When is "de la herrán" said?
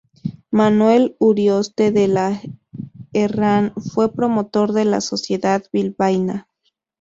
1.91-3.71